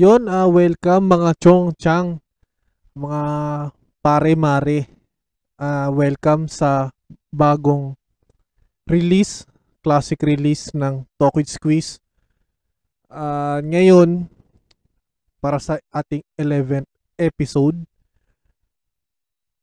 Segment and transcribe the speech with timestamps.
[0.00, 2.24] Yon, ah welcome mga chong chang,
[2.96, 3.20] mga
[4.00, 4.88] pare mare.
[5.60, 6.88] Ah welcome sa
[7.28, 7.92] bagong
[8.88, 9.44] release,
[9.84, 11.04] classic release ng
[11.36, 12.00] with Squeeze.
[13.12, 14.24] Ah ngayon
[15.36, 16.88] para sa ating 11th
[17.20, 17.76] episode,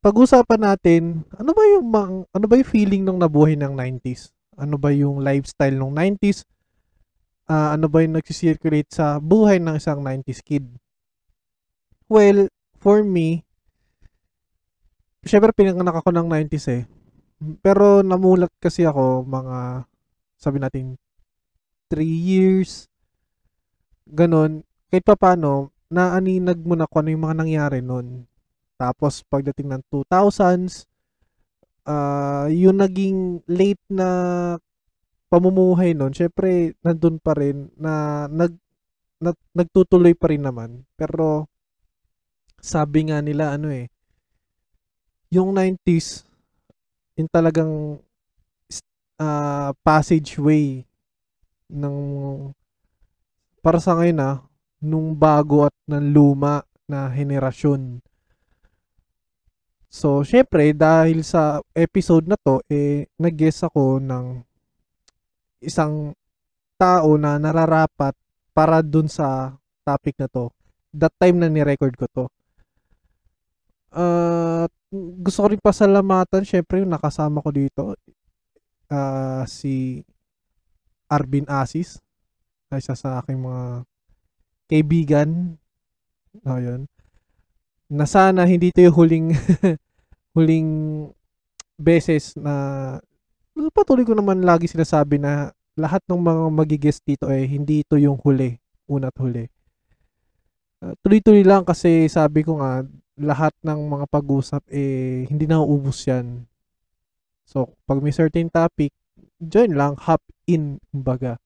[0.06, 1.90] pag-usapan natin ano ba yung
[2.30, 4.30] ano ba yung feeling ng nabuhay ng 90s?
[4.54, 6.46] Ano ba yung lifestyle ng 90s?
[7.48, 10.68] Ah, ano ba yung nagsisirculate sa buhay ng isang 90s kid?
[12.12, 13.48] Well, for me,
[15.24, 16.84] syempre pinanganak ako ng 90s eh.
[17.64, 19.88] Pero namulat kasi ako mga,
[20.36, 21.00] sabi natin,
[21.88, 22.92] 3 years,
[24.08, 24.68] ganon.
[24.92, 28.28] Kahit pa paano, naaninag mo na kung ano yung mga nangyari nun.
[28.76, 30.84] Tapos, pagdating ng 2000s,
[31.88, 34.08] ah yung naging late na
[35.28, 38.56] pamumuhay nun, syempre, nandun pa rin na nag,
[39.20, 40.88] nag nagtutuloy pa rin naman.
[40.96, 41.52] Pero,
[42.64, 43.92] sabi nga nila, ano eh,
[45.28, 46.24] yung 90s,
[47.20, 48.00] yung talagang
[49.20, 50.88] uh, passageway
[51.68, 51.98] ng
[53.60, 54.38] para sa ngayon ah,
[54.80, 58.00] nung bago at ng luma na henerasyon.
[59.92, 64.47] So, syempre, dahil sa episode na to, eh, nag-guess ako ng
[65.62, 66.14] isang
[66.78, 68.14] tao na nararapat
[68.54, 70.54] para dun sa topic na to.
[70.94, 72.26] That time na ni-record ko to.
[73.94, 74.66] Uh,
[75.20, 77.98] gusto ko rin pasalamatan, syempre, yung nakasama ko dito.
[78.88, 80.06] Uh, si
[81.10, 82.00] Arvin Asis.
[82.68, 83.88] Isa sa aking mga
[84.68, 85.56] kaibigan.
[86.44, 86.86] Ayun.
[87.88, 89.28] Na sana hindi ito yung huling
[90.36, 90.70] huling
[91.80, 92.98] beses na
[93.74, 98.18] patuloy ko naman lagi sinasabi na lahat ng mga magigest dito eh hindi ito yung
[98.22, 98.58] huli,
[98.90, 99.46] una't huli.
[100.78, 102.86] Uh, tuloy-tuloy lang kasi sabi ko nga
[103.18, 106.46] lahat ng mga pag-usap eh hindi na uubos yan.
[107.48, 108.92] So, pag may certain topic,
[109.40, 111.40] join lang, hop in, kumbaga.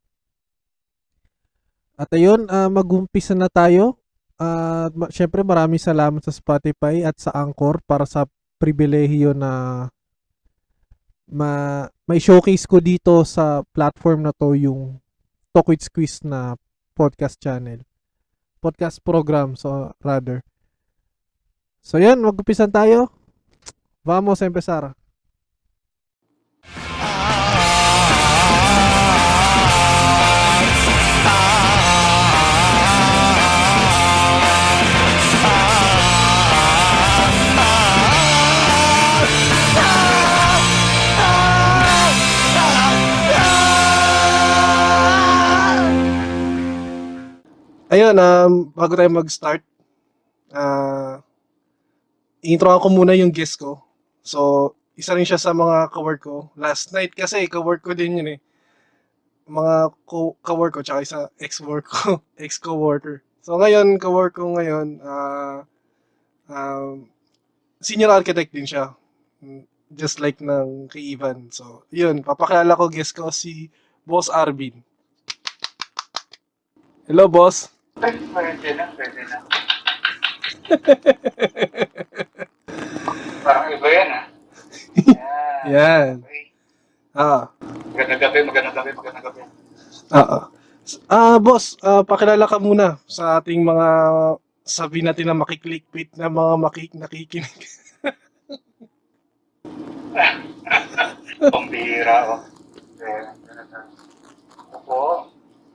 [1.95, 4.01] At ayun, uh, mag-umpisa na tayo.
[4.41, 8.25] At uh, syempre maraming salamat sa Spotify at sa Anchor para sa
[8.57, 9.85] pribilehiyo na
[11.29, 15.01] ma may showcase ko dito sa platform na to yung
[15.51, 16.55] Talk with Squeeze na
[16.95, 17.83] podcast channel.
[18.63, 20.45] Podcast program, so rather.
[21.83, 23.11] So yan, mag-umpisan tayo.
[24.05, 24.95] Vamos a empezar.
[48.01, 49.61] Ayun, um, bago tayo mag-start,
[50.57, 51.21] uh,
[52.41, 53.77] intro ako muna yung guest ko.
[54.25, 56.49] So, isa rin siya sa mga kawork ko.
[56.57, 58.39] Last night kasi, kawork ko din yun eh.
[59.45, 63.21] Mga ko kawork ko, tsaka isa ex-work ko, ex-coworker.
[63.45, 65.61] So, ngayon, kawork ko ngayon, uh,
[66.49, 67.05] um,
[67.85, 68.97] senior architect din siya.
[69.93, 71.53] Just like ng kay Ivan.
[71.53, 73.69] So, yun, papakilala ko guest ko si
[74.09, 74.81] Boss Arvin.
[77.05, 77.80] Hello, boss.
[77.99, 79.37] Ay, pwede na, pwede na.
[83.43, 84.25] Parang iba yan, ah.
[84.95, 85.63] Yan.
[85.67, 86.13] Yan.
[86.23, 86.43] Okay.
[87.11, 87.51] Ah,
[87.91, 89.39] Magandang gabi, magandang gabi, magandang gabi.
[90.09, 90.47] ah.
[91.07, 93.87] Ah, boss, ah, pakilala ka muna sa ating mga
[94.63, 97.59] sabi natin na makiklikbait na mga makik nakikinig.
[101.41, 102.41] Pambira, oh.
[104.71, 105.01] Ako po,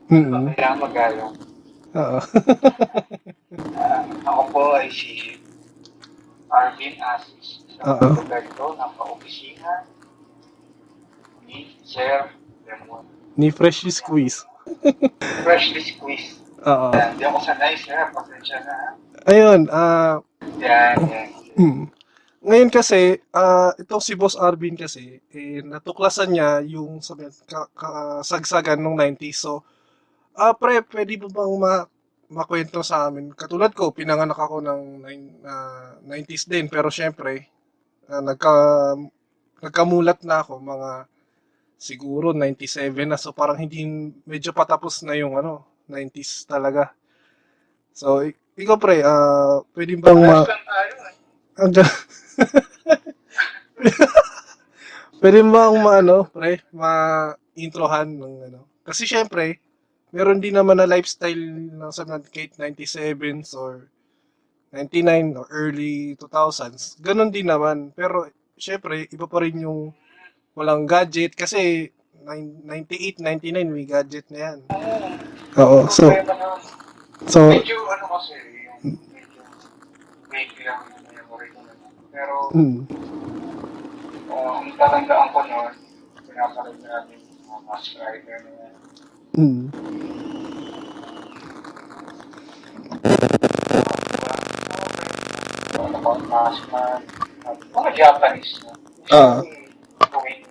[0.06, 0.54] Mm.
[0.54, 1.26] kaya magaya.
[1.96, 2.18] Oo.
[3.76, 5.40] Ah, ako po ay si
[6.52, 7.64] Arvin Asis.
[7.80, 7.96] Oo.
[7.98, 9.88] Sa lugar ito ng pa-opisina
[11.44, 12.28] ni Sir
[12.68, 13.04] Lemon.
[13.36, 14.44] Ni Fresh Squeeze.
[15.46, 16.42] Freshly squeezed.
[16.66, 16.90] Oo.
[16.90, 17.94] Yan, Hindi ako sanay, sir.
[18.10, 18.74] Pasensya na.
[18.74, 18.88] ha?
[19.30, 20.18] Ayun, ah,
[20.58, 21.28] Yan, yan.
[21.54, 21.84] hmm.
[22.46, 28.78] Ngayon kasi, ah, itong si Boss Arvin kasi, eh, natuklasan niya yung sabi, ka, kasagsagan
[28.82, 29.38] ng 90s.
[29.38, 29.62] So,
[30.42, 31.74] ah, pre, pwede mo bang ma
[32.38, 33.30] makwento sa amin?
[33.38, 37.32] Katulad ko, pinanganak ako ng nine- ah, 90s din, pero syempre,
[38.10, 38.54] ah, nagka,
[39.64, 40.90] nagkamulat na ako, mga
[41.78, 43.18] siguro 97 na.
[43.20, 43.84] So, parang hindi,
[44.26, 46.92] medyo patapos na yung ano, 90s talaga.
[47.96, 50.44] So, ik- ikaw pre, ah, pwede bang ma...
[50.44, 51.14] Ayos lang tayo, eh.
[51.56, 51.90] Hanggang...
[55.20, 58.60] Pwede mo bang maano, pre, ma-introhan ng ano.
[58.84, 59.58] Kasi syempre,
[60.14, 61.40] meron din naman na lifestyle
[61.72, 63.90] ng sa late 97s or
[64.74, 66.98] 99 or early 2000s.
[67.00, 67.94] Ganon din naman.
[67.96, 69.94] Pero, syempre, iba pa rin yung
[70.52, 71.92] walang gadget kasi
[72.26, 74.58] nine- 98, 99 may gadget na yan.
[75.56, 76.10] Oo, so,
[77.24, 78.34] so, medyo ano kasi,
[78.84, 79.40] medyo
[80.28, 81.58] vague lang yung memory ko.
[82.12, 82.78] Pero, mm,
[84.28, 85.72] uh, ang tatandaan ko noon,
[86.28, 88.85] pinapanood namin yung mga Mask Rider na yan.
[89.36, 89.68] Mm,
[95.76, 95.96] Ano
[97.46, 98.72] at mga Japanese na.
[99.14, 99.38] Ah.
[100.10, 100.42] Tuwing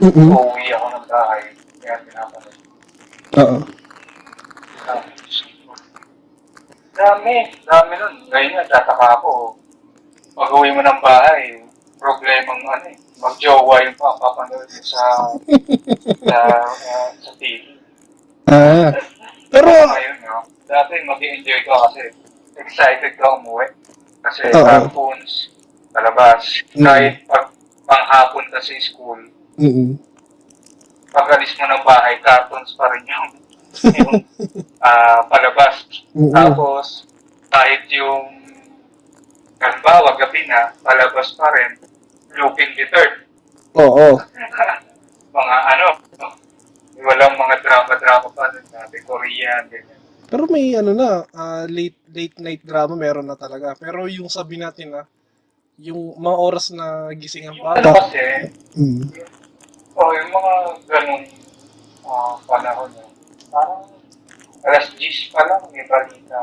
[0.00, 1.42] mm, uuwi ako ng bahay,
[1.82, 2.56] kaya pinapanood.
[3.36, 3.56] oo,
[6.92, 7.36] Dami,
[7.66, 8.14] dami nun.
[8.30, 9.58] Ngayon nga, tataka ako.
[10.38, 11.58] Pag uwi mo ng bahay,
[11.98, 15.02] problemang ano eh, mag-jowa yung papapanood sa,
[16.22, 16.38] sa,
[16.70, 17.81] uh, sa TV.
[18.48, 18.90] Ah,
[19.52, 20.38] pero, Ngayon, no?
[20.64, 22.02] Dati mag-enjoy ka kasi
[22.56, 23.68] excited ka umuwi.
[24.22, 24.64] Kasi Oo.
[24.64, 25.52] cartoons,
[25.92, 26.42] palabas.
[26.72, 26.86] Mm.
[26.86, 27.46] Kahit pag
[27.84, 29.20] panghapon ka sa school,
[29.58, 29.98] mm,
[31.12, 33.30] pag alis mo ng bahay, cartoons pa rin yung,
[34.00, 34.14] yung
[34.80, 35.84] ah, palabas.
[36.16, 36.32] Oo.
[36.32, 37.04] Tapos,
[37.52, 38.40] kahit yung,
[39.60, 41.76] halimbawa, gabi na, palabas pa rin,
[42.32, 43.28] Lupin the Third.
[43.76, 44.16] oo,
[45.36, 45.86] mga ano,
[47.02, 49.98] walang mga drama-drama pa nun dati, Korean, ganyan.
[50.26, 53.76] Pero may ano na, ah, late late night drama meron na talaga.
[53.76, 55.02] Pero yung sabi natin na
[55.76, 58.08] yung mga oras na gising ang Yung ano bata.
[58.08, 58.24] kasi,
[58.72, 59.02] Mm.
[59.92, 60.52] oh, yung mga
[60.88, 61.22] ganun
[62.02, 63.10] ah, panahon yun,
[63.48, 63.84] parang
[64.62, 66.40] alas 10 pa lang, may balita.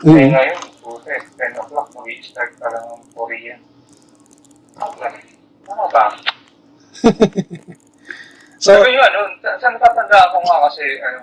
[0.00, 0.32] Eh Mm.
[0.32, 3.60] ngayon, puti, 10 o'clock, mag-i-start pa lang ang Korean.
[4.76, 6.04] Ano ba?
[8.60, 11.20] So, Pero yun, ano, sa, natatandaan ko nga kasi, ano,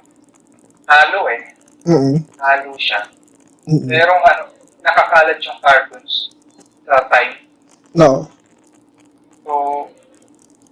[0.89, 1.41] halo eh.
[1.85, 2.99] mm, Halo siya.
[3.69, 4.43] mm, Merong ano,
[4.81, 6.33] nakakalat yung cartoons
[6.81, 7.37] sa time.
[7.93, 8.25] no.
[9.45, 9.85] So,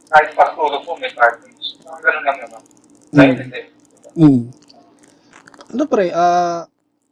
[0.09, 1.77] kahit pagtulog mo, may cartoons.
[1.85, 2.61] Ang ganun lang naman.
[3.13, 3.39] Dahil Mm.
[3.39, 3.61] hindi.
[4.15, 4.41] Mm.
[5.69, 6.65] Ano pre, ah,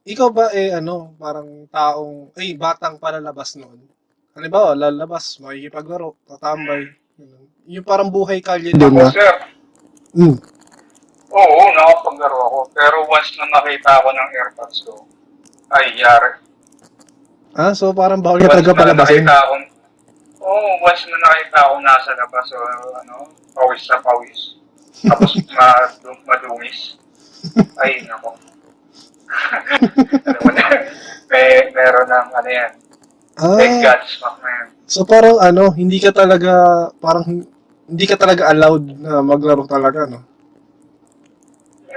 [0.04, 3.86] ikaw ba eh ano, parang taong, ay, batang palalabas noon?
[4.34, 6.90] Halimbawa, lalabas, makikipaglaro, tatambay.
[6.90, 7.02] ganun.
[7.66, 9.08] Yung parang buhay kalye din Ako, na.
[9.10, 9.34] sir,
[10.14, 10.38] Mm.
[11.32, 12.60] oo, nakapaglaro ako.
[12.72, 14.94] Pero once na nakita ako ng airpods ko,
[15.72, 16.38] ay, yari.
[17.54, 19.26] Ah, so parang bawal Once talaga na palabasin.
[19.26, 19.66] nakita akong,
[20.40, 22.58] oo, once na nakita ako nasa labas, so,
[23.00, 23.16] ano,
[23.54, 24.40] pawis sa pawis.
[25.04, 26.98] Tapos madum, madungis.
[27.78, 28.38] Ay, nako.
[30.26, 30.66] Alam mo na,
[31.30, 32.72] may, meron ng ano yan,
[33.34, 34.68] Ah, Thank God, smack na yan.
[34.86, 36.54] so parang ano, hindi ka talaga,
[37.02, 37.26] parang
[37.90, 40.22] hindi ka talaga allowed na maglaro talaga, no?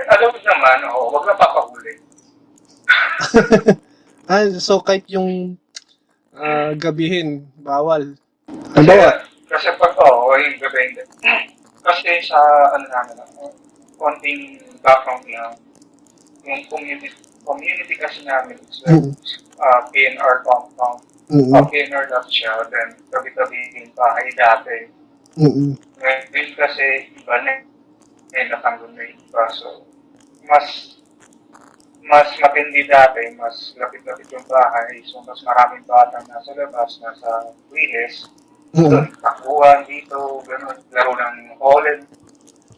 [0.06, 1.92] Mo naman, oo, wag na papahuli.
[4.26, 5.54] Ah, so kahit yung
[6.34, 8.18] ah, gabihin, bawal.
[8.50, 11.02] Kasi, Halimbawa, kasi pag, oo, oh, yung gabi hindi.
[11.86, 12.34] Kasi sa,
[12.74, 13.54] ano namin, uh,
[13.94, 15.54] konting background lang,
[16.42, 17.14] yung community,
[17.46, 19.14] community kasi namin, is like, Mm.
[19.62, 21.06] uh, PNR compound.
[21.26, 24.76] Mm, Uh, PNR dati siya, then tabi-tabi yung bahay dati.
[25.34, 27.52] mm, Ngayon kasi, iba na,
[28.30, 29.42] eh, natanggol na yung iba.
[29.50, 29.84] So,
[30.44, 30.96] mas,
[32.02, 35.02] mas matindi dati, mas lapit-lapit yung bahay.
[35.02, 37.30] So, mas maraming bata nasa labas, nasa
[37.68, 38.30] wilis.
[38.72, 40.78] mm, Doon, takbuhan dito, gano'n.
[40.92, 42.02] Laro ng Holland.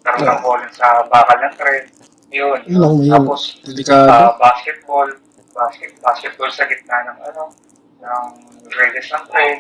[0.01, 0.41] Laro ng Yeah.
[0.41, 1.85] Holland sa bakal ng tren.
[2.31, 2.61] Yun.
[2.65, 3.13] Yun lang, yun.
[3.13, 4.09] Tapos, delikado.
[4.09, 5.09] ah, basketball.
[5.51, 7.51] Basket, basketball sa gitna ng ano,
[7.99, 8.27] ng
[8.71, 9.57] rails ng tren.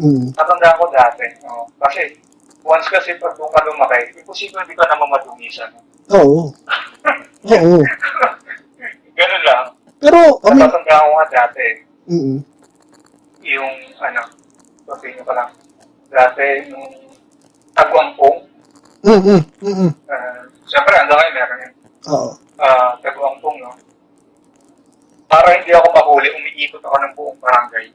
[0.00, 0.24] Mm.
[0.32, 1.26] Natandaan ko dati.
[1.44, 2.16] Oh, kasi,
[2.64, 5.70] once kasi pag doon ka lumaki, imposible hindi ka naman madumisan.
[6.16, 6.48] Oo.
[7.52, 7.78] Oo.
[9.12, 9.64] Ganun lang.
[10.02, 11.66] Pero, I mean, Natatandaan ko nga dati,
[12.10, 12.38] mm,
[13.46, 14.22] yung, ano,
[14.82, 15.50] sabihin ko pa lang,
[16.10, 16.86] dati, yung
[17.70, 18.38] tagwampong,
[19.06, 19.92] mm, mm, mm, mm.
[20.10, 21.74] uh, siyempre, hanggang ngayon meron yun,
[22.10, 22.30] Oo.
[22.58, 23.70] uh, tagwampong, no?
[25.32, 27.86] Para hindi ako mahuli, umiikot ako ng buong barangay.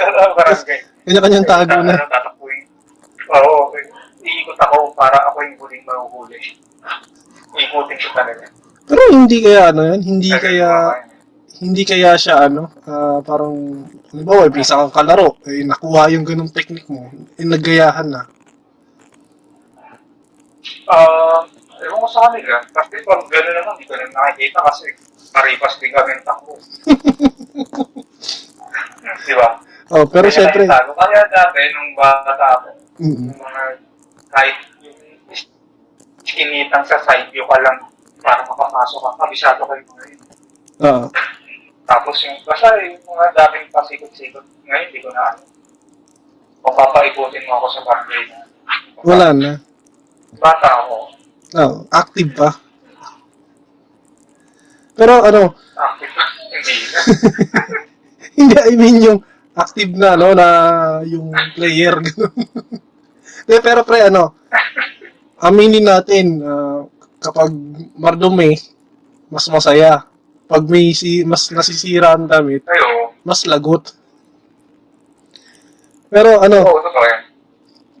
[0.00, 0.78] Ano ang barangay?
[1.04, 1.92] Kanya-kanyang tago na.
[1.92, 2.30] Ano.
[3.30, 3.68] Oo,
[4.24, 6.40] iikot ako para ako yung huling mahuhuli.
[7.60, 8.48] Ikutin ko talaga.
[8.88, 10.70] Pero hindi kaya ano yan, hindi Kasi kaya
[11.60, 16.88] hindi kaya siya ano, ah, parang halimbawa, bisa kang kalaro, eh nakuha yung ganung technique
[16.88, 18.24] mo, eh naggayahan na.
[20.88, 21.44] Ah,
[21.84, 22.56] ewan ko sa kanila.
[22.68, 24.86] Kasi pag gano'n naman, hindi ko na nakikita kasi
[25.32, 26.54] maripas din kami ng takbo.
[29.26, 29.48] Di ba?
[29.90, 30.90] Oh, pero Kaya syempre, tayo tago.
[30.94, 32.68] Kaya dati, nung bata ako,
[33.02, 33.62] mm, yung mga
[34.30, 34.56] kahit
[34.86, 34.98] yung
[36.22, 37.78] skinitang sa side view ka lang
[38.22, 39.10] para makapasok ka.
[39.26, 40.20] Kabisado kayo ngayon.
[40.86, 41.06] Oo.
[41.90, 44.46] Tapos yung, basta yung mga daming pasikot-sikot.
[44.62, 45.42] Ngayon, hindi ko na ano.
[46.60, 48.38] Kung papaibutin mo ako sa barangay na.
[49.02, 49.52] Wala na.
[50.38, 51.18] Bata ako.
[51.58, 51.86] Oo.
[51.90, 52.50] Active pa.
[54.94, 56.24] Pero ano, Active pa.
[58.38, 59.20] Hindi I mean yung
[59.56, 60.48] active na, no, na
[61.04, 61.98] yung player.
[63.48, 64.36] De, pero pre, ano,
[65.42, 66.86] aminin natin, ah,
[67.18, 67.50] kapag
[67.98, 68.56] mardumi,
[69.28, 70.06] mas masaya.
[70.50, 73.14] Pag may si, mas nasisira ang damit, Ayo.
[73.22, 73.94] mas lagot.
[76.10, 76.66] Pero ano,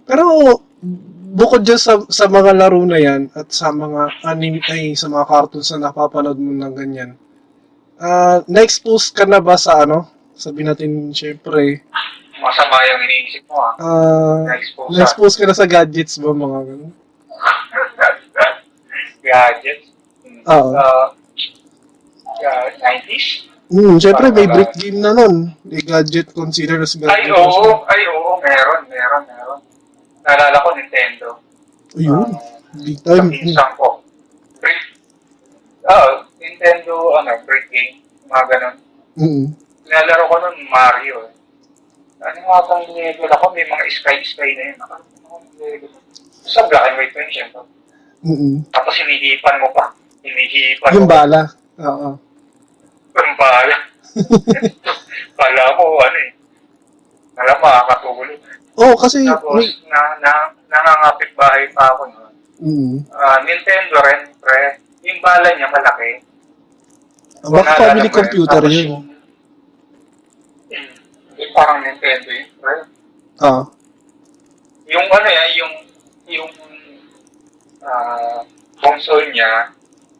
[0.02, 0.22] pero
[1.30, 5.24] bukod dyan sa, sa mga laro na yan at sa mga anime, ay, sa mga
[5.30, 7.14] cartoons na napapanood mo ng ganyan,
[8.02, 10.10] ah na-expose ka na ba sa ano?
[10.34, 11.86] Sabi natin, syempre,
[12.40, 13.72] Masama yung iniisip mo ah.
[13.78, 16.92] ah Na-expose sa na-expose ka na sa gadgets ba mga ganun?
[19.28, 19.86] gadgets.
[20.48, 20.70] Oo.
[20.72, 21.06] Uh,
[22.40, 23.50] uh, 90s?
[23.70, 25.54] Hmm, syempre may brick game na nun.
[25.62, 27.12] May gadget consider as gadget.
[27.12, 27.86] Ay, oo.
[27.86, 28.40] Ay, oo.
[28.42, 29.60] Meron, meron, meron.
[30.30, 31.28] Naalala ko, Nintendo.
[31.92, 32.30] Ayun,
[32.70, 33.34] Um, big sa time.
[33.34, 33.98] pinsan ko.
[34.62, 34.78] Brick.
[35.82, 37.98] Ah, Nintendo, ano, brick game.
[38.24, 38.76] Mga ganun.
[39.18, 39.44] Mm.
[39.82, 41.18] Nilalaro ko nun Mario.
[42.22, 43.44] Ano nga bang level ako?
[43.50, 44.78] May mga sky-sky na yun.
[44.78, 44.94] Ano
[45.26, 45.90] ang level?
[46.46, 47.62] Sa black and white pa yun, syempre.
[48.22, 48.62] Mm.
[48.70, 49.90] Tapos hinihipan mo pa.
[50.22, 51.26] Hinihipan Yung mo pa.
[51.26, 51.40] bala.
[51.80, 52.08] Oo.
[53.10, 53.76] Yung bala.
[55.40, 56.30] Kala ko, ano eh.
[57.34, 58.38] Alam, makakatulog.
[58.80, 60.32] Oh, kasi Tapos, may, na, na,
[60.66, 62.32] nangangapit bahay pa ako nun.
[62.58, 62.96] mm.
[63.12, 64.80] Ah, Nintendo rin, pre.
[65.04, 66.24] Yung bala niya malaki.
[67.40, 68.88] Baka Naalala family computer yun.
[68.88, 69.08] yung-
[71.36, 72.74] yung- parang Nintendo yun, pre.
[73.40, 73.64] Ah.
[74.88, 75.74] Yung ano yan, yung,
[76.26, 76.50] yung,
[77.80, 78.40] ah,
[78.80, 79.76] console niya,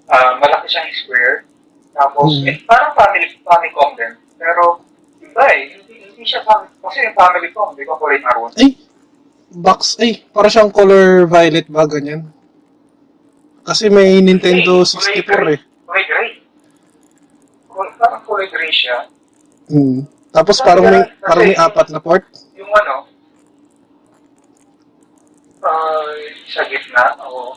[0.06, 1.48] ah, malaki siyang square.
[1.90, 2.46] Tapos, Hmm.
[2.46, 4.12] eh, parang family, Famicom din.
[4.36, 4.84] Pero,
[5.20, 5.74] iba eh,
[6.20, 8.52] hindi, hindi siya family, kasi yung family com, di ko kulay maroon.
[8.60, 8.76] Ay,
[9.48, 12.28] box, ay, para siyang color violet ba, ganyan?
[13.64, 15.58] Kasi may Nintendo 64 eh.
[15.88, 16.28] Kulay gray.
[17.96, 19.08] Parang kulay gray siya.
[19.72, 20.04] Mm.
[20.30, 22.22] Tapos parang may, parang may apat na port.
[22.54, 23.08] Yung ano,
[25.64, 26.12] ah,
[26.52, 27.56] sa gitna, oo.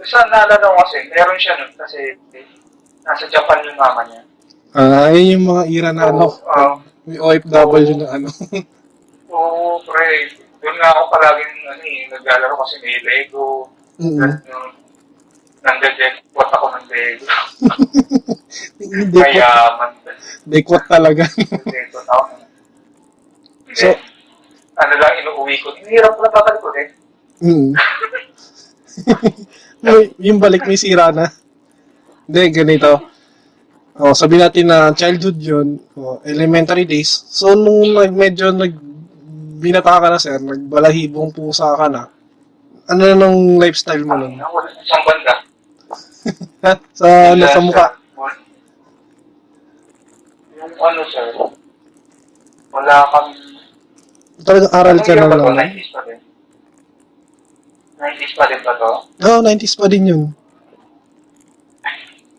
[0.00, 2.00] Basta naalala ko kasi, meron siya nun kasi
[3.04, 4.22] nasa Japan yung mama niya.
[4.72, 6.28] Ah, ayun yung mga era na ano.
[6.28, 8.28] Oo, ah, May OFW na ano.
[9.32, 10.28] Oo, pre.
[10.60, 13.72] Doon nga ako palaging ano, eh, naglalaro kasi may Lego.
[13.96, 14.20] Mm.
[14.20, 14.70] Mm.
[15.64, 17.24] Nandadekot ako ng Lego.
[18.78, 19.92] Ko, Mayaman.
[20.48, 21.24] dekwat talaga.
[21.74, 22.24] Dekot ako.
[23.72, 24.00] So-
[24.78, 25.74] ano lang inuuwi ko.
[25.74, 26.88] Hinirap ko na tatalikod eh.
[27.42, 27.72] mm.
[30.22, 31.26] Yung balik may sira na.
[32.28, 33.10] Hindi, ganito.
[33.98, 37.26] Oh, sabi natin na childhood yun, oh, elementary days.
[37.34, 38.70] So, nung nag, medyo nag,
[39.58, 42.06] binata ka na, sir, nagbalahibong pusa ka na,
[42.86, 44.38] ano na ng lifestyle mo nun?
[44.38, 45.34] Ako, isang banda.
[46.62, 46.72] Ha?
[46.94, 47.86] Sa, ano, sa mukha?
[50.54, 51.26] Yung ano, sir,
[52.70, 53.30] wala kami...
[54.46, 55.58] Talagang aral ka na lang.
[55.74, 56.18] 90s pa din.
[57.98, 58.90] 90s pa din ba to?
[59.26, 60.22] Oo, oh, 90s pa din yun.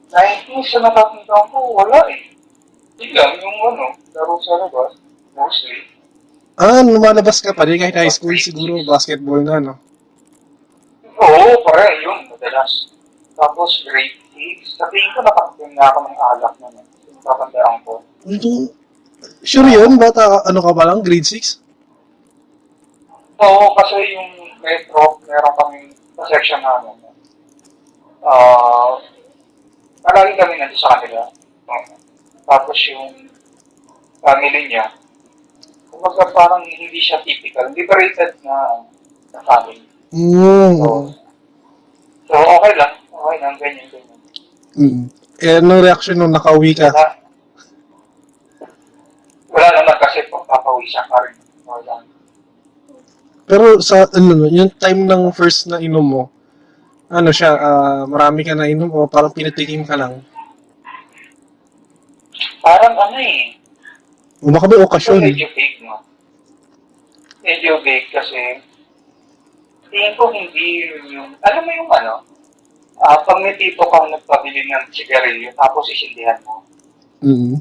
[0.09, 2.33] 90s sa natatandaan ko, wala eh.
[2.97, 4.97] Yun lang, yung ano, laro sa labas,
[5.37, 5.85] mostly.
[6.59, 9.73] Ah, lumalabas ka pa din kahit high school siguro, basketball na, no?
[11.15, 12.91] Oo, pare, yun, madalas.
[13.37, 16.87] Tapos, grade 6, sabihin ko nakakating na ako ng alak na nun.
[17.23, 17.93] Natatandaan ko.
[18.27, 18.49] Ito,
[19.45, 19.95] sure yun?
[19.95, 21.05] Bata, ano ka ba lang?
[21.05, 21.61] Grade 6?
[23.39, 25.87] Oo, kasi yung metro, meron kaming
[26.27, 26.97] section namin.
[28.19, 28.99] Ah,
[30.03, 31.23] palagi kami nandun sa kanila.
[32.49, 33.29] Tapos yung
[34.23, 34.89] family niya,
[35.93, 38.85] kumbaga parang hindi siya typical, liberated na,
[39.35, 39.85] na family.
[40.09, 40.81] Mm.
[40.81, 41.13] So,
[42.25, 44.19] so okay lang, okay lang, ganyan, ganyan.
[44.73, 45.03] Mm.
[45.39, 46.91] Eh, anong reaction nung nakauwi ka?
[46.91, 47.15] Wala,
[49.55, 51.35] wala naman kasi papawisan ka rin.
[51.63, 51.95] Wala.
[53.49, 56.23] Pero sa, ano, yung time ng first na inom mo,
[57.09, 60.21] ano siya, ah, marami ka na inom o parang pinatikim ka lang?
[62.59, 63.57] Parang ano eh,
[64.39, 65.19] O baka may okasyon?
[65.19, 65.99] medyo big, no?
[67.41, 68.61] Medyo big kasi
[69.89, 72.15] tingin ko hindi yun yung, alam mo yung ano,
[72.99, 76.61] ah pag may tipo kang nagpabili ng sigarilyo tapos isindihan mo,
[77.19, 77.59] Mm.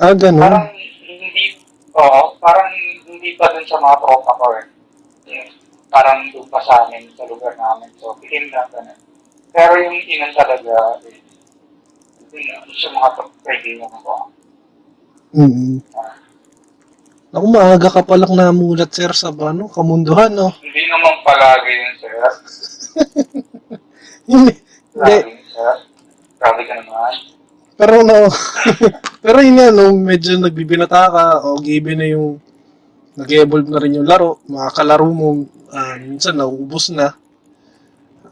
[0.00, 0.40] Ah, ganun.
[0.40, 1.60] parang hindi,
[1.92, 2.72] oo, parang
[3.04, 4.64] hindi pa dun sa mga tropa ko eh.
[5.94, 7.86] Parang doon pa sa amin, sa lugar namin.
[8.02, 8.98] So, pikin na ganun.
[9.54, 11.22] Pero yung inan talaga, eh,
[12.74, 13.08] sa mga
[13.46, 14.34] kaibigan ko.
[15.30, 15.78] Mm.
[17.34, 20.50] Ako, maaga ka palang namulat, sir, sa ano, kamunduhan, no?
[20.58, 22.14] Hindi naman palagi yun, sir.
[24.30, 24.52] Hindi.
[24.94, 25.22] Sir.
[26.38, 27.14] Grabe ka naman.
[27.74, 28.30] Pero no,
[29.24, 32.38] pero yun nga, no, medyo nagbibinata ka, o given na yung
[33.18, 35.42] nag-evolve na rin yung laro, mga kalaro mo,
[35.74, 37.18] ah, minsan nauubos na.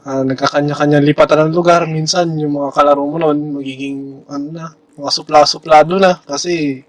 [0.03, 5.11] Ah, nagkakanya-kanya lipatan ng lugar, minsan yung mga kalaro mo noon, magiging, ano na, mga
[5.11, 6.83] supla-suplado na, kasi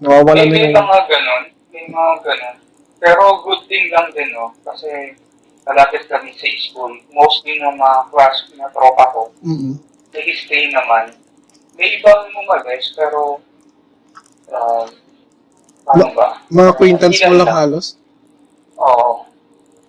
[0.00, 0.76] nawawalan na May yung...
[0.76, 1.44] mga ganun.
[1.72, 2.56] May mga ganun.
[2.98, 4.50] Pero good thing lang din, no?
[4.66, 5.14] Kasi
[5.62, 6.92] malapit kami sa school.
[7.14, 9.76] Mostly ng mga class na tropa ko, Mm-mm.
[10.10, 11.12] nag-stay naman.
[11.78, 13.38] May ibang umalis, pero
[14.50, 14.86] uh,
[15.86, 16.42] paano ba?
[16.50, 17.86] Mga acquaintance mo lang halos.
[18.80, 19.27] Oo.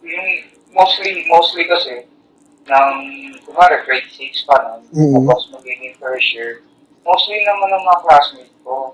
[0.10, 0.28] Yung
[0.74, 2.06] mostly, mostly kasi,
[2.66, 2.90] ng,
[3.46, 5.26] kumari, grade 6 pa nun, Mhm.
[5.26, 6.62] tapos magiging first year,
[7.02, 8.94] mostly naman ng mga classmates ko,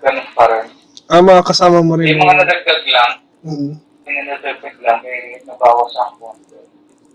[0.00, 0.66] ganun pa rin.
[1.08, 2.12] Ah, mga kasama mo rin.
[2.12, 3.12] May mga nadagdag lang,
[3.44, 3.72] Mm-mm.
[4.04, 6.60] may nadagdag lang, may nabawas ang konti.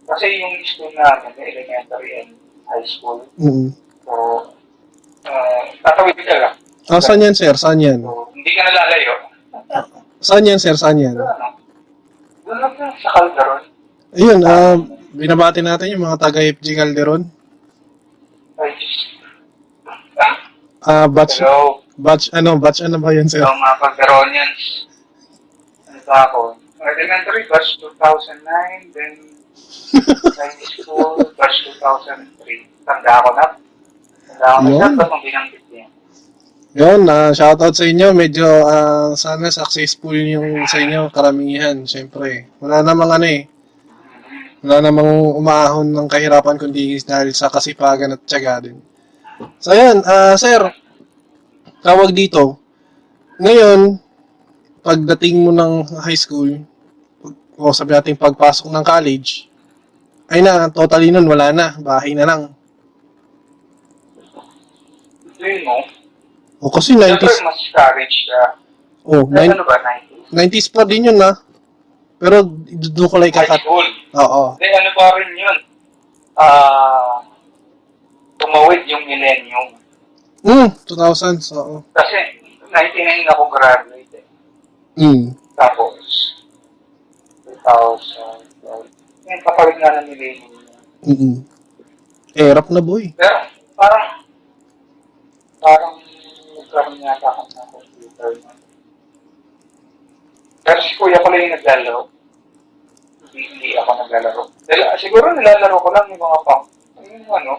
[0.05, 2.31] Kasi yung school namin, may elementary and
[2.65, 3.69] high school, Mm-mm.
[4.05, 4.13] so,
[5.25, 6.55] uh, tatawid ka lang.
[6.89, 7.53] Ah, saan yan, sir?
[7.53, 8.01] Saan yan?
[8.01, 9.13] So, hindi ka nalalayo.
[10.21, 10.73] Saan yan, sir?
[10.77, 11.15] Saan yan?
[11.17, 11.60] Ano,
[12.51, 13.63] sa Calderon.
[14.11, 14.75] Ayun, ah,
[15.15, 17.23] binabati natin yung mga taga-FG Calderon.
[18.59, 18.71] Ay,
[20.19, 20.35] ah,
[20.81, 21.85] Ah, batch, hello.
[21.95, 23.39] batch, ano, batch ano ba yun, sir?
[23.39, 24.61] Hello mga Calderonians.
[25.87, 26.39] Ano ba ako?
[26.81, 29.13] Elementary, batch 2009, then
[30.41, 32.67] high school, batch 2003.
[32.83, 33.45] Tanda ako na.
[34.27, 35.61] Tanda ako na ba't ang binanggit?
[36.71, 38.15] Yun, ah, shoutout sa inyo.
[38.15, 42.47] Medyo, ah, sana successful yung sa inyo, karamihan, syempre.
[42.63, 43.43] Wala namang ano eh.
[44.63, 48.79] Wala namang umaahon ng kahirapan kundi dahil sa kasipagan at tiyaga din.
[49.59, 50.63] So, yan, ah, sir,
[51.83, 52.55] tawag dito.
[53.35, 53.99] Ngayon,
[54.79, 56.55] pagdating mo ng high school,
[57.59, 59.51] o sabi natin pagpasok ng college,
[60.31, 61.75] ay na, totally nun, wala na.
[61.83, 62.55] Bahay na lang.
[65.35, 66.00] Yun mo.
[66.61, 68.41] O kasi Siyempre, 90s, mas courage siya.
[69.01, 70.29] oh, 90s, ano ba, 90s?
[70.29, 71.33] 90s pa din yun na.
[72.21, 73.65] Pero doon ko lang High kakat.
[73.65, 73.87] school.
[74.13, 74.43] Oo.
[74.55, 75.57] Hindi, ano pa rin yun?
[76.37, 77.17] Ah,
[78.37, 79.67] tumawid yung millennium.
[80.45, 81.81] Mm, 2000s, oo.
[81.97, 82.17] Kasi,
[82.69, 84.25] 99 ako graduate eh.
[85.01, 85.33] Mm.
[85.57, 85.97] Tapos,
[87.45, 87.65] 2000,
[88.61, 88.85] well,
[89.25, 90.53] yung kapawid nga ng millennium.
[91.01, 91.35] Mm.
[92.37, 93.09] Erap na boy.
[93.17, 94.21] Pero, parang,
[95.57, 95.97] parang,
[96.71, 98.29] nagkaroon yata ako ng computer.
[100.63, 102.01] Pero si kuya ko lang yung naglalaro.
[103.31, 104.41] Hindi, ako naglalaro.
[104.63, 106.63] Dahil, siguro nilalaro ko lang yung mga pang,
[107.03, 107.53] yung ano,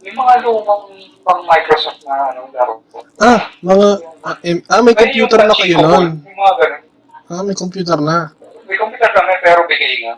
[0.00, 0.84] yung mga lumang
[1.20, 3.04] pang Microsoft na ano, laro ko.
[3.20, 3.88] Ah, mga
[4.24, 6.24] ah, em- ah, may computer na kayo noon.
[6.24, 6.82] Yung mga ganun.
[7.28, 8.32] Ah, may computer na.
[8.64, 10.14] May computer kami, pero bigay nga.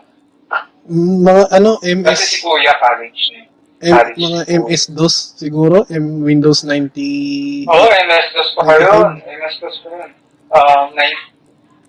[0.87, 3.50] Mm, Mga ano, Kasi si MS kuya college.
[3.81, 4.39] M, mga.
[4.61, 7.65] MS-DOS siguro, M Windows 90.
[7.65, 8.89] Oo, MS-DOS pa kayo.
[9.17, 10.11] MS-DOS pa yun.
[10.51, 10.85] Um,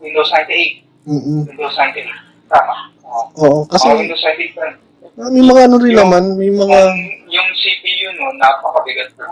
[0.00, 0.82] Windows 98.
[1.04, 1.42] Mm.
[1.46, 2.08] Windows 98.
[2.48, 2.74] Tama.
[3.02, 3.24] Oo.
[3.38, 4.76] Oo, kasi Oo, Windows 98 pa yun.
[5.12, 6.96] ah, may mga ano rin Yung- naman, may mga Yung,
[7.28, 9.28] yung CPU no, napakabigat pa.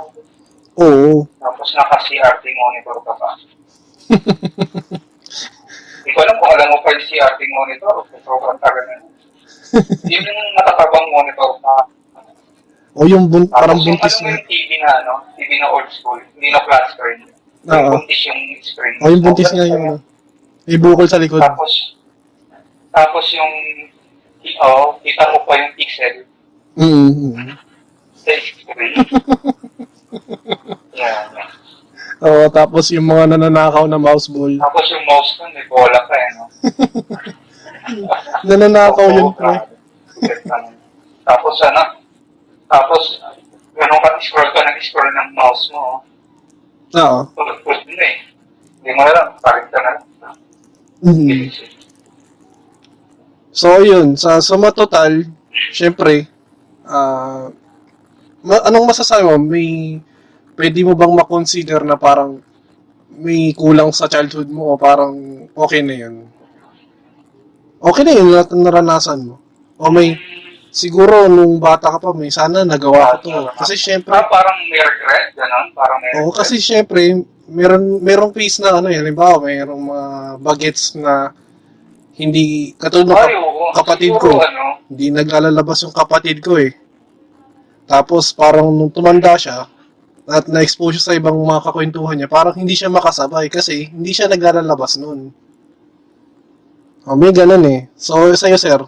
[0.76, 1.24] oo.
[1.38, 3.28] Tapos naka-CRT monitor ka pa.
[6.00, 7.94] Hindi ko alam kung alam mo pa yung CRT monitor.
[8.20, 8.96] Sobrang tagal na.
[10.04, 11.74] Yun yung natatabang monitor na.
[13.00, 14.36] O yung bun, Tapos parang yung buntis ano na.
[14.36, 16.20] yung TV na, ano, TV na old school.
[16.36, 17.20] Hindi na flat screen.
[17.64, 17.72] Oo.
[17.72, 18.94] Yung buntis yung screen.
[19.00, 19.96] O yung buntis ganun yung ano.
[20.68, 21.40] May bukol sa likod.
[21.40, 21.96] Tapos,
[22.92, 23.52] tapos yung,
[24.60, 26.28] oh, kita mo pa yung pixel
[26.76, 27.34] Mm.
[27.34, 27.56] mm.
[28.14, 28.94] sa screen.
[31.00, 31.24] yeah.
[32.20, 34.52] Oo, tapos yung mga nananakaw na mouse ball.
[34.60, 36.44] Tapos yung mouse nun, may bola pa eh, no?
[38.48, 39.56] Nananakaw yun, pre.
[41.24, 41.99] Tapos ano,
[42.70, 43.18] tapos,
[43.74, 45.98] ganun ka, scroll ka ng scroll ng mouse mo, oh.
[46.90, 47.18] Oo.
[47.34, 48.14] Tulad mo eh.
[48.80, 50.06] Hindi mo lang, parit ka na lang.
[51.02, 51.50] Mm.
[53.50, 54.14] So, yun.
[54.14, 55.26] Sa suma total,
[55.74, 56.30] syempre,
[56.86, 57.50] ah,
[58.42, 59.34] ma- anong masasabi mo?
[59.38, 59.98] May,
[60.54, 62.42] pwede mo bang makonsider na parang
[63.20, 66.26] may kulang sa childhood mo o parang okay na yun?
[67.80, 69.36] Okay na yun na naranasan mo?
[69.80, 70.16] O may,
[70.70, 73.34] siguro nung bata ka pa, may sana nagawa ko to.
[73.54, 75.66] Kasi syempre, Ah, parang may regret, gano'n?
[75.72, 76.38] Parang may Oo, regret.
[76.38, 77.00] kasi syempre,
[77.46, 80.06] meron merong piece na ano yan, halimbawa, merong mga
[80.38, 81.34] bagets na
[82.12, 83.64] Hindi, katulad ng kap- oo.
[83.72, 84.28] kapatid ko.
[84.36, 86.76] ano, hindi naglalabas yung kapatid ko eh.
[87.84, 89.64] Tapos parang nung tumanda siya,
[90.28, 94.28] at na-expose siya sa ibang mga kakwentuhan niya, parang hindi siya makasabay kasi hindi siya
[94.28, 95.32] naglalabas noon.
[97.02, 97.88] Oh, may ganun eh.
[97.96, 98.78] So, sa'yo, sir.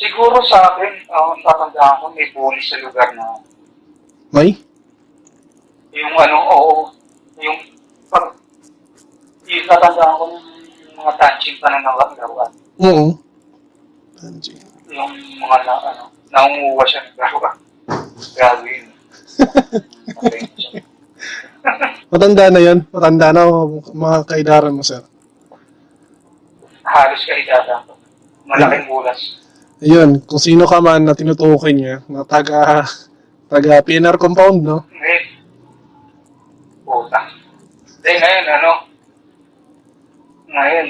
[0.00, 3.44] Siguro sa akin, ang tatandaan ko, may bully sa lugar na
[4.32, 4.56] May?
[5.90, 6.74] yung ano, oo,
[7.42, 7.58] yung
[8.06, 8.30] pag
[9.50, 10.46] yung tatandaan ko yung
[10.94, 12.52] mga touching pa na nalaruan.
[12.78, 13.06] Oo.
[14.22, 14.54] Anji.
[14.86, 17.56] Yung mga na, ano, naunguwa siya ng laruan.
[18.38, 18.88] Grabe yun.
[20.14, 20.40] Okay.
[22.12, 22.78] Matanda na yun.
[22.94, 25.02] Matanda na oh, mga kaidaran mo, sir.
[26.86, 27.98] Halos ka idata ko.
[28.46, 29.39] Malaking bulas.
[29.80, 32.84] Ayun, kung sino ka man na tinutukoy niya, na taga,
[33.48, 34.84] taga PNR compound, no?
[34.92, 35.24] Ngayon,
[36.84, 37.20] puta.
[37.96, 38.72] Hindi, ngayon, ano,
[40.50, 40.88] ngayon,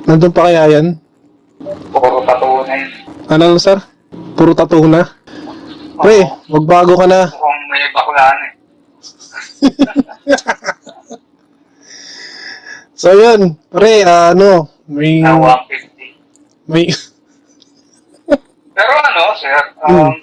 [0.00, 0.86] Nandun pa kaya yan?
[1.92, 2.92] puro patuwa na yun.
[3.28, 3.76] Ano, sir?
[4.32, 5.04] Puro tattoo na?
[5.96, 7.28] Pre, magbago ka na.
[7.28, 8.52] Mukhang may baklaan eh.
[13.00, 13.56] So, yun.
[13.68, 16.68] Pre, ah, ano, may, Na 150.
[16.68, 16.84] may,
[18.80, 19.52] Pero ano, sir,
[19.84, 20.16] um,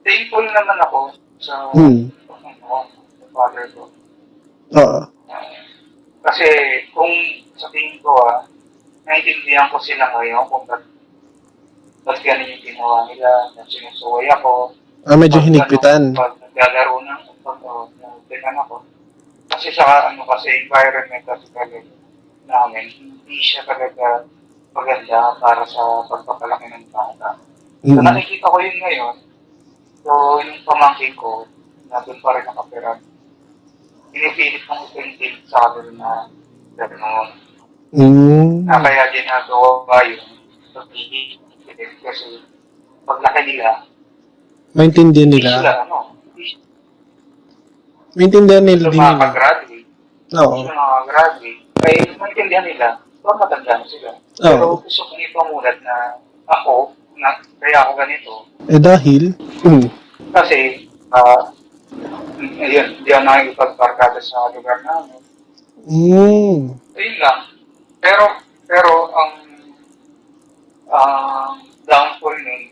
[0.00, 2.08] thankful naman ako sa ano,
[3.20, 3.92] sa father ko.
[4.80, 5.00] oo.
[6.24, 6.48] Kasi
[6.96, 7.12] kung
[7.60, 8.48] sa tingin ko ah,
[9.04, 10.88] naintindihan ko sila ngayon kung ba't,
[12.08, 14.72] ba't ganun yung ginawa nila, na sinusuway ako.
[15.04, 16.16] Ah, medyo Pag, hinigpitan.
[16.16, 17.92] ano, Pag naglalaro na, pag oh,
[18.40, 18.76] ako.
[19.52, 21.84] Kasi sa ano kasi environment kasi talaga
[22.48, 24.24] namin, hindi siya talaga
[24.72, 27.36] maganda para sa pagpapalaki ng bata.
[27.86, 28.02] So Mm.
[28.02, 29.14] nakikita ko yun ngayon.
[30.02, 31.46] So yung pamangkin ko,
[31.86, 32.98] na doon pa rin nakapira,
[34.10, 36.26] pinipilit kong ipintin sa akin na
[36.74, 37.28] gano'n.
[37.92, 38.66] Mm.
[38.66, 40.22] Na kaya ginagawa yun
[40.70, 41.38] sa pigil.
[42.02, 42.42] Kasi
[43.02, 43.86] paglaki nila,
[44.72, 45.56] Maintindihan hindi nila.
[45.56, 46.44] sila, ano, hindi
[48.14, 49.12] Maintindihan nila sila din nila.
[49.14, 49.86] makakagraduate.
[50.32, 50.50] Oo.
[50.50, 51.60] Hindi sila makakagraduate.
[51.76, 54.10] Kaya maintindihan nila, so matanda na sila.
[54.10, 54.42] Oo.
[54.42, 55.96] Pero gusto kong ipamulat na
[56.50, 56.74] ako,
[57.16, 58.32] na, kaya ako ganito,
[58.66, 59.30] Eh dahil,
[59.62, 59.86] mm.
[60.34, 61.54] Kasi, ah,
[62.58, 65.22] ayun, hindi ako nakikipagbarkada sa lugar namin.
[65.86, 66.74] Mm.
[66.98, 67.40] Ayun lang.
[68.02, 68.24] Pero,
[68.66, 69.32] pero, ang,
[70.90, 72.62] ang downfall nun,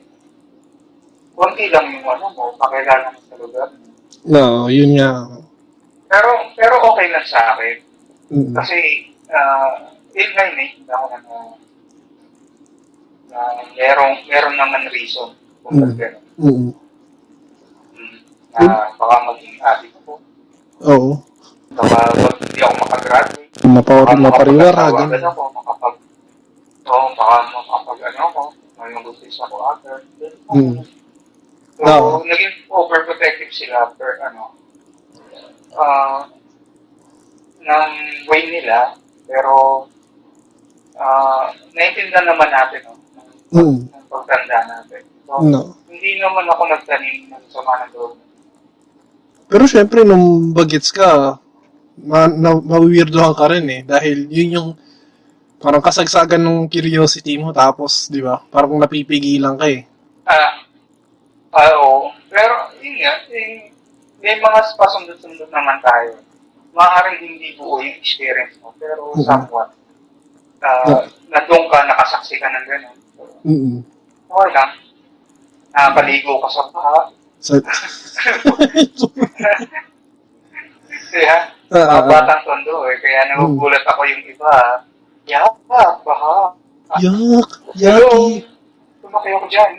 [1.39, 3.69] konti lang yung ano mo, pakilala mo sa lugar.
[4.27, 5.31] No, yun nga.
[6.11, 7.77] Pero, pero okay lang sa akin.
[8.35, 8.51] Mm.
[8.51, 8.79] Kasi,
[9.31, 11.35] ah, yun nga yun eh, hindi ako na,
[13.35, 15.99] na merong, meron naman reason kung Mm.
[15.99, 16.23] gano'n.
[16.37, 16.71] Mm.
[18.55, 18.63] Mm.
[18.63, 20.23] Na baka maging adik ko.
[20.81, 21.11] Oo.
[21.75, 23.43] Baka wag- hindi ako makagraduate.
[23.65, 24.85] Mapa Baka mapariwara.
[24.89, 25.19] ganun.
[25.25, 25.95] ako, makapag...
[26.85, 28.43] Oo, baka makapag ano ako,
[28.77, 29.97] may buntis ako after.
[30.53, 30.79] Mm.
[31.75, 32.23] So, Oo.
[32.23, 34.55] naging overprotective sila after ano,
[35.75, 36.31] ah,
[37.59, 37.91] ng
[38.29, 38.95] way nila,
[39.27, 39.89] pero
[40.95, 42.94] ah, naiintindihan naman natin, no,
[43.53, 43.91] Mm.
[43.91, 45.03] ng pagtanda natin.
[45.27, 45.77] So, No.
[45.91, 48.17] hindi naman ako nagtanim ng sama ng loob.
[49.49, 51.37] Pero syempre, nung bagets ka,
[52.01, 53.81] ma na mawirdohan ka rin eh.
[53.85, 54.71] Dahil yun yung
[55.61, 57.53] parang kasagsagan ng curiosity mo.
[57.55, 59.87] Tapos, di ba, parang napipigilan ka eh.
[60.29, 60.65] Ah,
[61.55, 62.11] ah, oo.
[62.29, 63.71] Pero, yun nga, eh,
[64.21, 66.21] may mga pasundot-sundot naman tayo.
[66.75, 69.23] Maaaring hindi buo yung experience mo, pero Mhm.
[69.23, 69.71] somewhat.
[70.65, 73.04] Ah, nandun ka, nakasaksi ka ng gano'n.
[73.45, 73.85] Mm
[74.35, 74.71] Okay lang.
[75.71, 76.99] Nakapaligo ka sa paha.
[77.39, 77.55] Sa...
[81.13, 81.37] Kaya,
[81.75, 82.07] Ah, ah, mga ah.
[82.07, 82.97] batang tondo eh.
[83.03, 84.55] Kaya nagugulat ako yung iba.
[85.27, 86.55] Yaka, baha.
[87.03, 87.49] Yak!
[87.75, 88.47] Hello, Yaki!
[89.03, 89.73] tumaki ako dyan.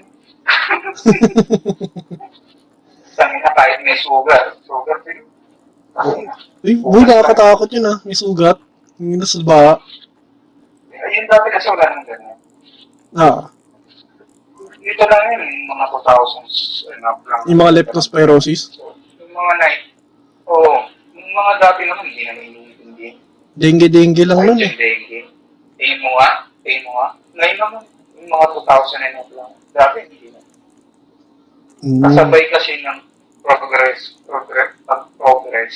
[3.15, 4.43] Sabi na kahit may sugar.
[4.67, 5.23] Sugar din.
[6.63, 7.97] Uy, uy, nakakatakot yun ah.
[8.04, 8.60] May sugat.
[8.99, 9.80] Yung nasa ba?
[10.91, 12.36] Ayun dati kasi wala nang ganyan.
[13.15, 13.47] Ah,
[14.75, 16.56] Dito lang yun, mga 2000s.
[16.91, 17.41] Ano, lang.
[17.47, 18.75] yung mga leptospirosis.
[19.17, 19.84] Yung mga night.
[20.45, 20.91] Oo.
[21.15, 23.08] yung mga dati naman, hindi naman iniintindi.
[23.56, 24.71] Dengue-dengue lang nun eh.
[24.75, 25.21] dengue.
[25.80, 27.08] Tingin mo nga, tingin mo nga.
[27.39, 27.84] Ngayon naman,
[28.19, 29.51] yung mga 2000 and up lang.
[29.71, 30.39] Dati hindi na.
[31.80, 32.04] Mm.
[32.04, 32.99] Kasabay kasi ng
[33.41, 35.75] progress, progress, pag-progress,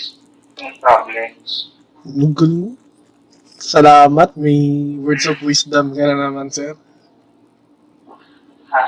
[0.59, 1.71] yung problems.
[2.03, 2.75] Ang.
[3.59, 4.35] Salamat.
[4.35, 4.59] May
[4.99, 6.75] words of wisdom ka na naman, sir.
[8.69, 8.81] Ha?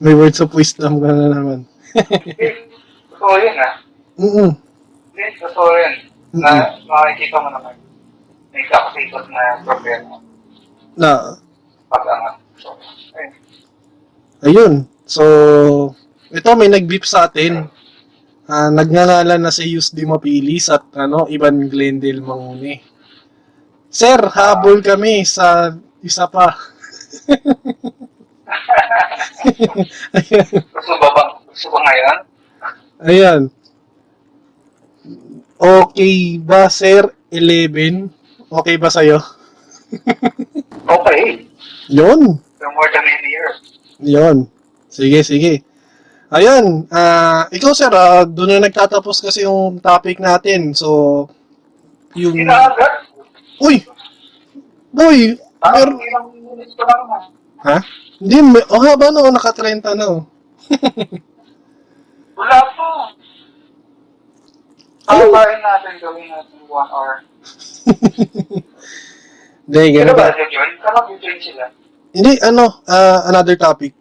[0.00, 1.60] May words of wisdom ka na naman.
[3.16, 3.72] Totoo yun ah.
[4.20, 4.50] Mm-mm.
[5.12, 5.94] Hindi, totoo yun.
[6.36, 7.74] Na makikita mo naman.
[8.52, 10.20] May kakasipot na problema.
[10.96, 11.40] Na,
[11.88, 12.36] pag-angat.
[12.60, 12.76] So,
[13.16, 13.32] ayun.
[14.44, 14.72] ayun.
[15.08, 15.24] So,
[16.28, 17.72] ito may nag-beep sa atin.
[18.46, 22.78] Ah, nagngangalan na si Yus Di Mapilis at ano, Ivan Glendale Manguni.
[23.88, 25.72] Sir, habol kami sa
[26.04, 26.52] isa pa.
[30.74, 31.22] Gusto ba ba?
[31.50, 32.16] Gusto ba ngayon?
[33.06, 33.40] Ayan.
[35.56, 37.10] Okay ba, sir?
[37.32, 38.10] 11?
[38.50, 39.18] Okay ba sa'yo?
[40.86, 41.50] Okay.
[41.90, 42.38] Yun.
[42.62, 43.48] The more the merrier.
[43.98, 44.36] Yun.
[44.86, 45.66] Sige, sige.
[46.30, 46.86] Ayun.
[46.94, 50.74] ah ikaw, sir, ah, doon na nagtatapos kasi yung topic natin.
[50.74, 51.26] So,
[52.14, 52.38] yung...
[52.38, 53.06] Inaagad.
[53.62, 53.82] Uy!
[54.94, 55.34] Boy!
[55.58, 57.18] Parang ilang minutes pa lang na.
[57.66, 57.78] Ha?
[58.16, 58.62] Hindi, may...
[58.70, 59.20] Oh, haba na.
[59.22, 60.06] oh, Naka-30 na.
[60.08, 60.22] oh.
[62.38, 62.88] Wala pa.
[65.06, 67.22] Papain natin gawin natin one hour.
[69.66, 70.46] Hindi, Kaya ganun ba, ba?
[70.50, 70.70] join?
[70.78, 71.64] Kama join sila.
[72.10, 73.92] Hindi, ano, ah, another topic.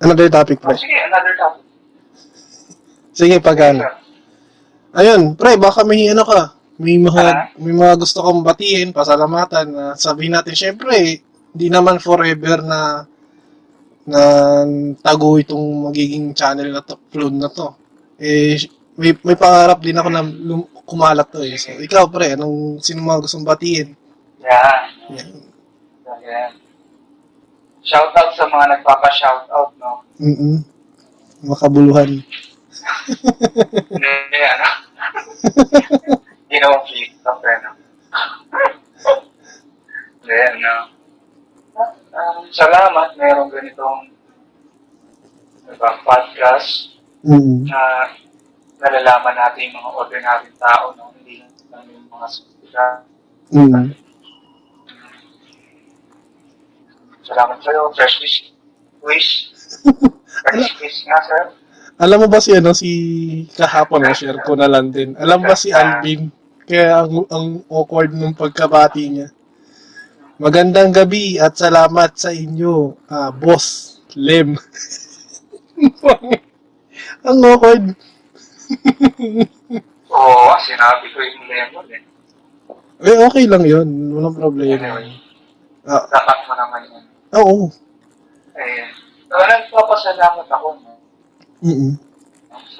[0.00, 0.76] Another topic, Oh, pre.
[0.80, 1.64] sige, another topic.
[3.12, 3.84] Sige, pag ano.
[4.96, 6.56] Ayun, pre, baka may ano ka.
[6.80, 9.68] May mga, may mga gusto kong batiin, pasalamatan.
[9.68, 11.20] na sabihin natin, syempre,
[11.52, 13.04] hindi naman forever na
[14.08, 14.22] na
[15.04, 17.76] tago itong magiging channel na to, upload na to.
[18.16, 18.56] Eh,
[18.96, 21.60] may, may pangarap din ako na lum- kumalat to eh.
[21.60, 23.92] So, ikaw, pre, anong, sino mga gustong batiin?
[24.40, 24.82] Yan.
[25.14, 25.30] Yan.
[26.24, 26.52] Yan.
[27.84, 30.00] Shout out sa mga nagpapa-shout out, no?
[30.16, 30.64] Mm
[31.40, 32.20] Makabuluhan.
[33.92, 34.68] Hindi, ano?
[36.50, 37.70] Ginawang flip top, eh, no?
[40.20, 40.74] Hindi, ano?
[42.10, 44.10] Um, salamat, merong ganitong
[45.70, 48.08] diba, podcast Mm na
[48.80, 51.12] nalalaman natin yung mga ordinary tao, no?
[51.20, 52.86] Hindi lang yung mga sumira.
[53.52, 53.92] mm
[57.30, 58.38] Salamat sa'yo, fresh wish.
[59.06, 59.30] Wish.
[60.42, 61.44] Fresh wish nga, sir.
[62.00, 62.90] Alam mo ba si ano si
[63.52, 65.12] kahapon na share ko na lang din.
[65.20, 66.32] Alam ba si Alvin?
[66.70, 69.34] Kaya ang, ang awkward nung pagkabati niya.
[70.38, 74.54] Magandang gabi at salamat sa inyo, ah, boss Lem.
[77.26, 77.90] ang awkward.
[80.14, 82.02] Oo, sinabi ko yung lemon, eh.
[83.02, 84.14] Eh, okay lang yun.
[84.14, 84.94] Walang problema.
[85.90, 87.04] Ah, Dapat mo naman yun.
[87.34, 87.66] oo.
[88.54, 88.86] Eh,
[89.26, 90.94] so, nagpapasalamat ako, no?
[91.66, 91.98] Mm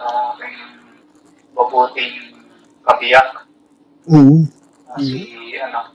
[0.00, 0.56] sa aking
[1.52, 2.40] mabuting
[2.88, 3.28] kabiyak
[4.08, 4.40] mm
[4.90, 5.94] na si, ano,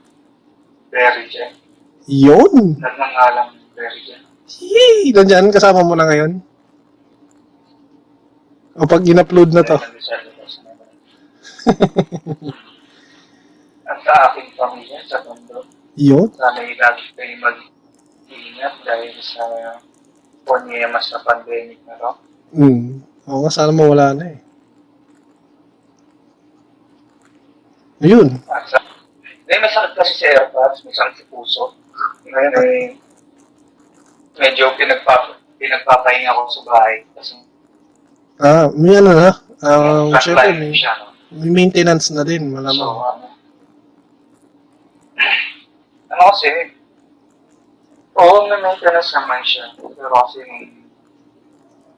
[0.88, 1.52] Berry Jen.
[2.08, 2.80] Yun.
[2.80, 4.22] Nagnangalang Berry Jen.
[4.62, 5.12] Yay!
[5.12, 6.40] Nandyan, kasama mo na ngayon.
[8.76, 9.76] O pag in-upload na to.
[13.86, 15.66] At sa aking pamilya, sa mundo,
[15.98, 16.30] Yun.
[16.34, 19.42] sana ay lagi kayo mag-ingat dahil sa
[20.46, 22.10] ponyemas na pandemic na to.
[22.54, 23.02] Mm.
[23.26, 24.45] Oo nga, sana mawala na eh.
[28.00, 28.28] Ayun.
[29.46, 31.64] May masakit kasi sa airpods, may sakit sa puso.
[32.26, 32.72] Ngayon ay
[34.36, 37.40] medyo pinagpap pinagpapahinga ko sa bahay kasi
[38.36, 39.32] Ah, may ano na.
[39.64, 41.08] Um, syempre, flatline may, siya, no?
[41.32, 42.84] may maintenance na din, So, malamang.
[42.84, 43.26] ano,
[46.12, 46.48] ano kasi,
[48.12, 49.72] oo, may maintenance naman siya.
[49.80, 50.68] Pero kasi nung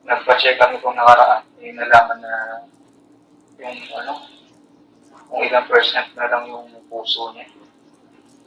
[0.06, 2.32] nagpa-check kami kung nakaraan, eh, nalaman na
[3.58, 4.12] yung, ano,
[5.28, 7.46] kung ilang percent na lang yung puso niya.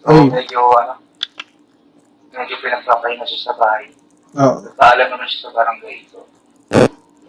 [0.02, 0.28] So, Ay.
[0.34, 0.98] medyo, ano,
[2.34, 3.94] medyo pinagpapahinga siya sa bahay.
[4.34, 4.66] Oo.
[4.74, 5.98] Paalam naman siya sa barangay.
[6.10, 6.26] So,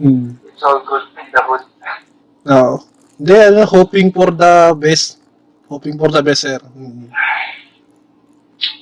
[0.03, 0.35] Mm.
[0.49, 1.63] it's all good in the hood.
[2.49, 2.81] Oo.
[3.21, 5.21] Hindi, ano, hoping for the best.
[5.69, 6.59] Hoping for the best, sir.
[6.75, 7.13] Mm.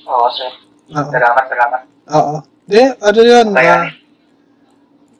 [0.07, 0.51] Oo, sir.
[0.89, 1.81] Salamat, salamat.
[2.15, 2.35] Oo.
[2.65, 3.47] Hindi, ano yan.
[3.53, 3.85] Kaya, ah,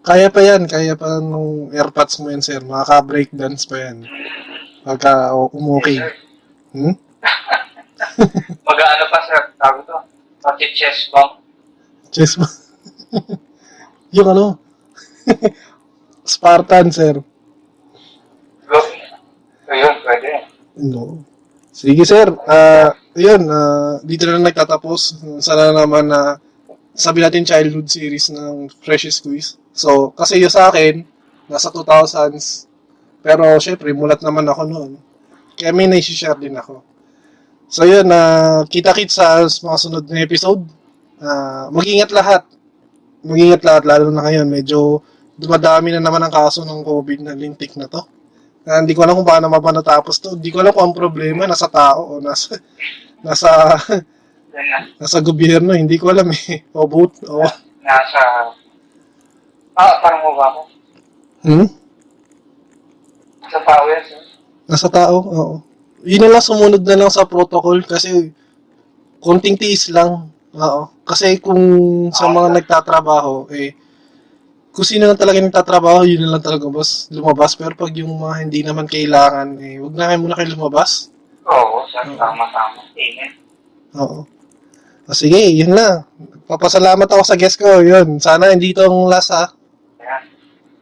[0.02, 0.62] kaya pa yan.
[0.66, 2.64] Kaya pa nung airpods mo yan, sir.
[2.64, 4.08] Makaka-breakdance pa yan.
[4.82, 5.98] Pagka o- umukay.
[5.98, 6.14] Yes, sir.
[6.74, 6.96] Hmm?
[8.68, 9.42] Mag-ano pa, sir?
[9.62, 9.98] Tawag ito.
[10.42, 11.38] Pati chest bump.
[12.10, 12.48] Chess mo.
[14.10, 14.58] yung ano?
[16.34, 17.22] Spartan, sir.
[18.66, 18.80] Go.
[19.70, 20.30] Ayun, pwede.
[20.82, 21.22] No.
[21.70, 22.34] Sige, sir.
[22.50, 25.22] Ah, yun, ah, dito na nagtatapos.
[25.40, 26.42] Sana naman na
[26.92, 29.56] sabi natin childhood series ng Freshest Quiz.
[29.72, 31.06] So, kasi yung sa akin,
[31.48, 32.71] nasa 2000s.
[33.22, 34.92] Pero, syempre, mulat naman ako noon.
[35.58, 36.82] Kaya may naisishare din ako.
[37.72, 38.20] So, yun, na
[38.68, 40.66] kita-kits sa mga sunod na episode.
[41.22, 42.44] Ah, mag-ingat lahat.
[43.22, 44.50] Mag-ingat lahat, lalo na ngayon.
[44.50, 45.00] Medyo
[45.38, 48.02] dumadami na naman ang kaso ng COVID na lintik na to.
[48.66, 50.30] Na hindi ko alam kung paano mapanatapos to.
[50.36, 52.58] Hindi ko alam kung ang problema nasa tao o nasa
[53.22, 53.78] Nasa,
[55.02, 56.66] nasa gobyerno, hindi ko alam eh.
[56.74, 57.46] O boot, o.
[57.86, 58.22] Nasa...
[59.78, 60.62] Ah, parang mo ba ako?
[61.46, 61.68] Hmm?
[63.50, 64.22] Sa tao yan, sir.
[64.70, 65.56] Nasa tao, oo.
[66.06, 68.34] Yun na lang, sumunod na lang sa protocol kasi
[69.22, 70.30] konting tiis lang.
[70.56, 70.82] Oo.
[71.06, 71.62] Kasi kung
[72.14, 73.76] sa mga nagtatrabaho, eh,
[74.72, 77.60] kung sino lang talaga nagtatrabaho, yun na lang talaga boss, lumabas.
[77.60, 81.12] Pero pag yung mga hindi naman kailangan, eh, wag na kayo muna kayo lumabas.
[81.44, 82.08] Oo, sir.
[82.16, 82.80] Tama-tama.
[82.96, 83.32] Amen.
[84.00, 84.24] Oo.
[85.12, 86.08] O sige, yun lang.
[86.48, 88.16] Papasalamat ako sa guest ko, yun.
[88.24, 89.52] Sana hindi itong last ha.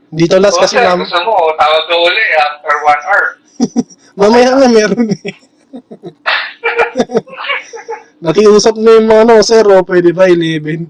[0.09, 0.11] Yan.
[0.11, 3.25] Hindi ito last So, kasi sir, mam- gusto mo, tawag ka uli after one hour.
[4.19, 5.33] mamaya nga meron eh.
[8.25, 10.89] Nakiusap na yung mga ano, sir, o pwede ba 11?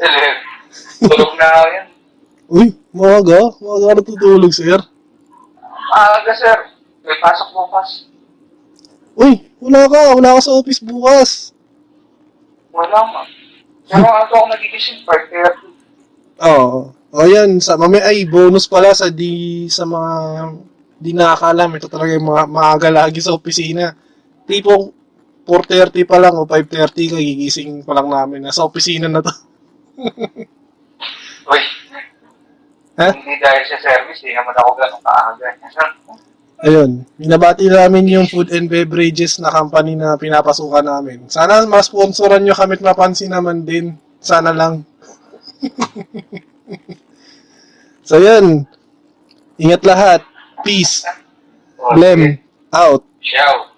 [0.00, 0.32] Eh,
[1.04, 1.86] Tulog na ako yan.
[2.48, 2.68] Uy.
[2.96, 4.80] Maaga ka natutulog, sir.
[5.92, 6.56] Maaga, sir.
[7.04, 8.08] May pasok bukas.
[9.12, 10.00] Uy, wala ka.
[10.16, 11.52] Wala ka sa office bukas.
[12.72, 13.20] Wala ma.
[13.86, 15.04] Pero ano ako nagigising?
[15.04, 16.48] 5.30.
[16.48, 16.95] Oo.
[17.14, 20.12] O yan, sa mamaya ay bonus pala sa di sa mga
[20.98, 21.70] di nakakalam.
[21.78, 23.94] Ito talaga yung mga maaga lagi sa opisina.
[24.46, 24.90] Tipong
[25.46, 28.50] 4.30 pa lang o 5.30 kagigising pa lang namin.
[28.50, 29.30] Nasa opisina na to.
[31.54, 31.62] Uy.
[32.96, 33.08] Ha?
[33.12, 35.48] Hindi dahil sa service, di naman ako ganun kaaga.
[36.64, 41.28] Ayun, binabati namin yung food and beverages na company na pinapasukan namin.
[41.28, 43.92] Sana ma-sponsoran nyo kami at mapansin naman din.
[44.24, 44.80] Sana lang.
[48.08, 48.66] so yun,
[49.60, 50.20] ingat lahat.
[50.66, 51.06] Peace.
[51.94, 52.40] Blem.
[52.74, 53.06] Out.
[53.22, 53.75] Ciao.